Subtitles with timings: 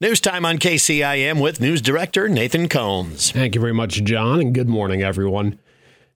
[0.00, 3.32] News time on KCIM with News Director Nathan Combs.
[3.32, 5.58] Thank you very much, John, and good morning, everyone.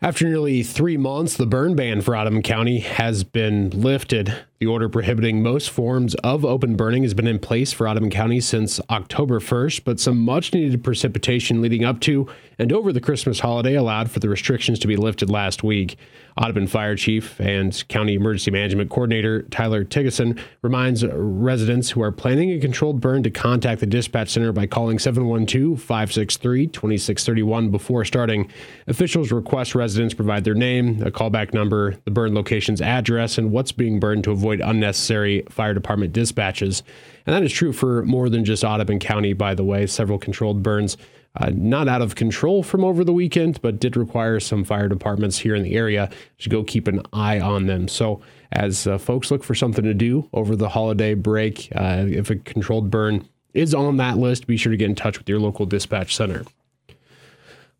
[0.01, 4.33] After nearly three months, the burn ban for Audubon County has been lifted.
[4.63, 8.39] The order prohibiting most forms of open burning has been in place for Audubon County
[8.39, 12.29] since October 1st, but some much needed precipitation leading up to
[12.61, 15.97] and over the Christmas holiday allowed for the restrictions to be lifted last week.
[16.37, 22.51] Audubon Fire Chief and County Emergency Management Coordinator Tyler Tiggeson reminds residents who are planning
[22.53, 28.51] a controlled burn to contact the dispatch center by calling 712 563 2631 before starting.
[28.87, 33.73] Officials request residents provide their name, a callback number, the burn location's address, and what's
[33.73, 36.83] being burned to avoid unnecessary fire department dispatches.
[37.27, 39.87] And that is true for more than just Audubon County, by the way.
[39.87, 40.97] Several controlled burns
[41.37, 45.39] uh, not out of control from over the weekend, but did require some fire departments
[45.39, 47.89] here in the area to go keep an eye on them.
[47.89, 48.21] So,
[48.53, 52.37] as uh, folks look for something to do over the holiday break, uh, if a
[52.37, 55.65] controlled burn is on that list, be sure to get in touch with your local
[55.65, 56.45] dispatch center.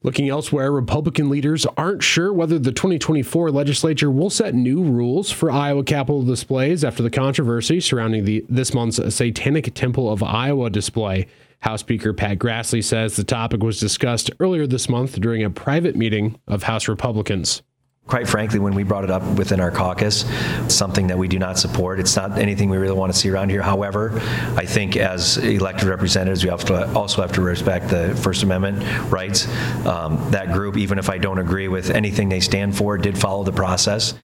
[0.05, 5.49] Looking elsewhere, Republican leaders aren't sure whether the 2024 legislature will set new rules for
[5.49, 11.29] Iowa Capitol displays after the controversy surrounding the this month's Satanic Temple of Iowa display.
[11.61, 15.95] House Speaker Pat Grassley says the topic was discussed earlier this month during a private
[15.95, 17.63] meeting of House Republicans.
[18.07, 20.25] Quite frankly, when we brought it up within our caucus,
[20.69, 22.01] something that we do not support.
[22.01, 23.63] It's not anything we really want to see around here.
[23.63, 24.11] However,
[24.57, 29.47] I think as elected representatives, we also have to respect the First Amendment rights.
[29.87, 33.45] Um, that group, even if I don't agree with anything they stand for, did follow
[33.45, 34.15] the process.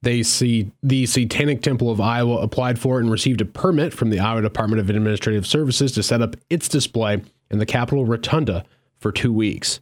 [0.00, 4.20] They see the Satanic Temple of Iowa applied for and received a permit from the
[4.20, 8.64] Iowa Department of Administrative Services to set up its display in the Capitol Rotunda
[9.00, 9.80] for two weeks.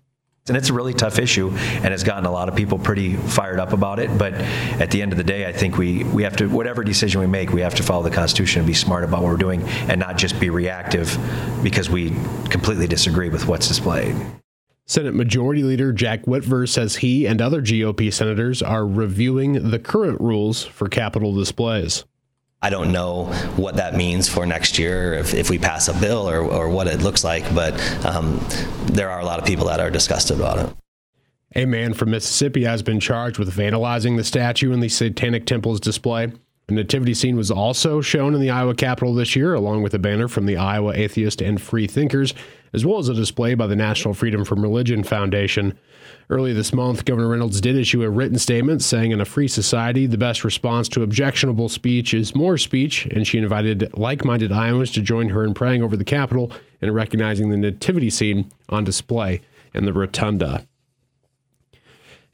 [0.49, 3.59] And it's a really tough issue and has gotten a lot of people pretty fired
[3.59, 4.17] up about it.
[4.17, 7.21] But at the end of the day, I think we, we have to, whatever decision
[7.21, 9.63] we make, we have to follow the Constitution and be smart about what we're doing
[9.89, 11.19] and not just be reactive
[11.65, 12.11] because we
[12.49, 14.15] completely disagree with what's displayed.
[14.89, 20.21] Senate Majority Leader Jack Whitver says he and other GOP senators are reviewing the current
[20.21, 22.05] rules for Capitol displays.
[22.63, 23.25] I don't know
[23.57, 26.87] what that means for next year, if, if we pass a bill or, or what
[26.87, 27.75] it looks like, but
[28.05, 28.45] um,
[28.87, 30.77] there are a lot of people that are disgusted about it.
[31.55, 35.81] A man from Mississippi has been charged with vandalizing the statue in the Satanic Temple's
[35.81, 36.33] display.
[36.69, 40.01] A nativity scene was also shown in the Iowa Capitol this year, along with a
[40.01, 42.35] banner from the Iowa Atheist and Free Thinkers,
[42.73, 45.79] as well as a display by the National Freedom from Religion Foundation.
[46.29, 50.07] Early this month, Governor Reynolds did issue a written statement saying, in a free society,
[50.07, 54.91] the best response to objectionable speech is more speech, and she invited like minded Iowans
[54.95, 56.51] to join her in praying over the Capitol
[56.83, 59.41] and recognizing the nativity scene on display
[59.73, 60.67] in the rotunda.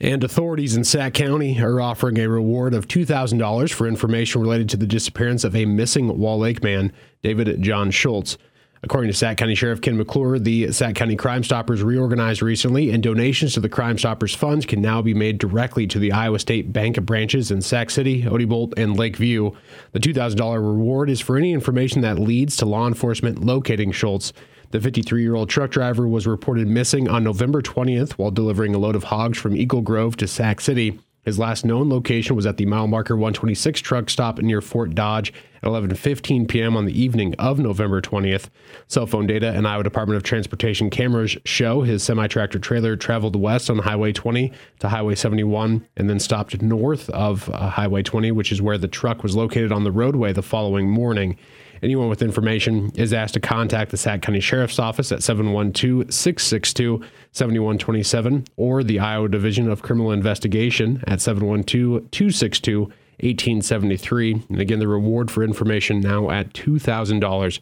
[0.03, 4.77] And authorities in Sac County are offering a reward of $2,000 for information related to
[4.77, 6.93] the disappearance of a missing Wall Lake man,
[7.23, 8.37] David John Schultz.
[8.83, 13.01] According to Sac County Sheriff Ken McClure, the Sac County Crime Stoppers reorganized recently, and
[13.01, 16.73] donations to the Crime Stoppers funds can now be made directly to the Iowa State
[16.73, 19.53] Bank of branches in Sac City, Odebolt, and Lakeview.
[19.93, 24.33] The $2,000 reward is for any information that leads to law enforcement locating Schultz.
[24.73, 28.79] The 53 year old truck driver was reported missing on November 20th while delivering a
[28.79, 30.99] load of hogs from Eagle Grove to Sac City.
[31.27, 35.35] His last known location was at the mile marker 126 truck stop near Fort Dodge
[35.63, 36.77] at 11:15 p.m.
[36.77, 38.49] on the evening of November 20th.
[38.89, 43.71] Cell phone data and Iowa Department of Transportation cameras show his semi-tractor trailer traveled west
[43.71, 48.53] on Highway 20 to Highway 71 and then stopped north of uh, Highway 20, which
[48.53, 51.37] is where the truck was located on the roadway the following morning.
[51.83, 57.03] Anyone with information is asked to contact the Sac County Sheriff's Office at 712 662
[57.33, 62.93] 7127 or the Iowa Division of Criminal Investigation at 712 262
[63.23, 64.43] 1873.
[64.49, 67.61] And again, the reward for information now at $2,000.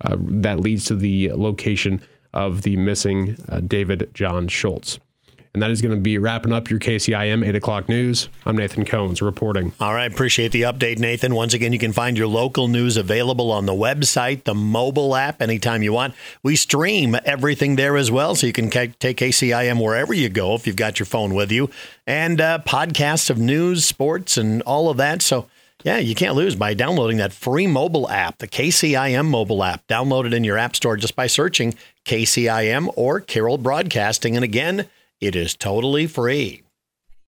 [0.00, 2.00] Uh, that leads to the location
[2.34, 4.98] of the missing uh, David John Schultz.
[5.54, 8.30] And that is going to be wrapping up your KCIM 8 o'clock news.
[8.46, 9.74] I'm Nathan Cones reporting.
[9.80, 10.10] All right.
[10.10, 11.34] Appreciate the update, Nathan.
[11.34, 15.42] Once again, you can find your local news available on the website, the mobile app,
[15.42, 16.14] anytime you want.
[16.42, 20.66] We stream everything there as well, so you can take KCIM wherever you go if
[20.66, 21.68] you've got your phone with you,
[22.06, 25.20] and uh, podcasts of news, sports, and all of that.
[25.20, 25.48] So,
[25.84, 29.86] yeah, you can't lose by downloading that free mobile app, the KCIM mobile app.
[29.86, 31.74] Download it in your app store just by searching
[32.06, 34.34] KCIM or Carroll Broadcasting.
[34.34, 34.88] And again,
[35.22, 36.64] it is totally free.